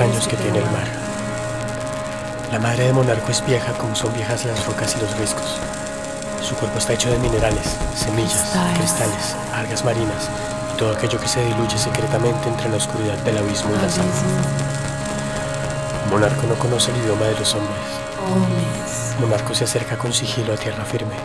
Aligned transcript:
Extraños 0.00 0.28
que 0.28 0.36
tiene 0.36 0.58
el 0.58 0.70
mar. 0.70 0.88
La 2.50 2.58
madre 2.58 2.84
de 2.86 2.92
Monarco 2.94 3.30
es 3.30 3.44
vieja 3.44 3.74
como 3.74 3.94
son 3.94 4.14
viejas 4.14 4.46
las 4.46 4.64
rocas 4.64 4.96
y 4.96 5.00
los 5.00 5.14
riscos. 5.18 5.58
Su 6.40 6.54
cuerpo 6.54 6.78
está 6.78 6.94
hecho 6.94 7.10
de 7.10 7.18
minerales, 7.18 7.76
semillas, 7.94 8.56
cristales, 8.78 9.36
algas 9.54 9.84
marinas 9.84 10.30
y 10.72 10.78
todo 10.78 10.92
aquello 10.92 11.20
que 11.20 11.28
se 11.28 11.44
diluye 11.44 11.76
secretamente 11.76 12.48
entre 12.48 12.70
la 12.70 12.78
oscuridad 12.78 13.18
del 13.18 13.36
abismo 13.36 13.72
y 13.76 13.82
la 13.82 13.90
sal. 13.90 14.06
Monarco 16.10 16.46
no 16.46 16.54
conoce 16.54 16.92
el 16.92 16.96
idioma 17.02 17.26
de 17.26 17.38
los 17.38 17.54
hombres. 17.54 19.20
Monarco 19.20 19.54
se 19.54 19.64
acerca 19.64 19.98
con 19.98 20.14
sigilo 20.14 20.54
a 20.54 20.56
tierra 20.56 20.84
firme. 20.86 21.16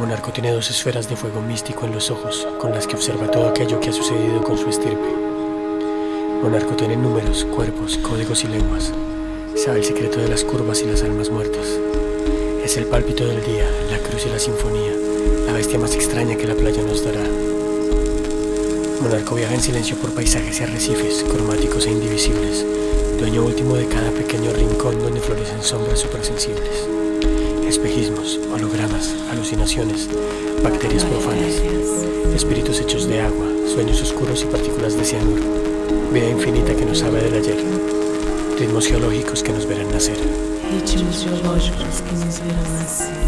Monarco 0.00 0.32
tiene 0.32 0.50
dos 0.50 0.68
esferas 0.68 1.08
de 1.08 1.14
fuego 1.14 1.40
místico 1.40 1.86
en 1.86 1.92
los 1.92 2.10
ojos, 2.10 2.48
con 2.58 2.72
las 2.72 2.88
que 2.88 2.96
observa 2.96 3.30
todo 3.30 3.48
aquello 3.48 3.78
que 3.78 3.90
ha 3.90 3.92
sucedido 3.92 4.42
con 4.42 4.58
su 4.58 4.68
estirpe. 4.68 5.29
Monarco 6.42 6.74
tiene 6.74 6.96
números, 6.96 7.44
cuerpos, 7.44 7.98
códigos 7.98 8.44
y 8.44 8.48
lenguas. 8.48 8.94
Sabe 9.56 9.80
el 9.80 9.84
secreto 9.84 10.20
de 10.20 10.28
las 10.28 10.42
curvas 10.42 10.80
y 10.80 10.86
las 10.86 11.02
almas 11.02 11.28
muertas. 11.28 11.66
Es 12.64 12.78
el 12.78 12.86
pálpito 12.86 13.26
del 13.26 13.44
día, 13.44 13.68
la 13.90 13.98
cruz 13.98 14.24
y 14.24 14.30
la 14.30 14.38
sinfonía, 14.38 14.92
la 15.46 15.52
bestia 15.52 15.78
más 15.78 15.94
extraña 15.94 16.36
que 16.36 16.46
la 16.46 16.54
playa 16.54 16.82
nos 16.82 17.04
dará. 17.04 17.20
Monarco 19.02 19.34
viaja 19.34 19.54
en 19.54 19.60
silencio 19.60 19.96
por 19.96 20.14
paisajes 20.14 20.60
y 20.60 20.62
arrecifes, 20.62 21.24
cromáticos 21.24 21.86
e 21.86 21.90
indivisibles, 21.90 22.64
dueño 23.18 23.44
último 23.44 23.76
de 23.76 23.86
cada 23.86 24.10
pequeño 24.10 24.50
rincón 24.54 24.98
donde 24.98 25.20
florecen 25.20 25.62
sombras 25.62 25.98
supersensibles. 25.98 26.88
Espejismos, 27.68 28.40
hologramas, 28.50 29.14
alucinaciones, 29.30 30.08
bacterias 30.62 31.04
profanas, 31.04 31.60
espíritus 32.34 32.80
hechos 32.80 33.06
de 33.06 33.20
agua, 33.20 33.46
sueños 33.72 34.00
oscuros 34.00 34.42
y 34.42 34.46
partículas 34.46 34.96
de 34.96 35.04
cianuro, 35.04 35.59
vida 36.12 36.28
infinita 36.28 36.74
que 36.74 36.84
no 36.84 36.94
sabe 36.94 37.20
del 37.20 37.34
ayer, 37.34 37.56
ritmos 38.58 38.86
geológicos 38.86 39.42
que 39.42 39.52
nos 39.52 39.66
verán 39.66 39.90
nacer. 39.90 40.16
Ritmos 40.16 41.24
geológicos 41.24 42.02
que 42.02 42.12
nos 42.12 42.40
verán 42.40 42.78
nacer. 42.78 43.19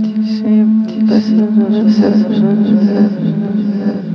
Sempre, 0.00 0.26
sempre, 0.26 1.04
passando 1.06 1.70
sempre, 1.72 1.92
sempre, 1.92 2.36
sempre, 2.38 2.84
sempre, 2.86 3.62
sempre 3.62 4.09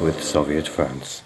with 0.00 0.22
Soviet 0.24 0.66
France. 0.66 1.25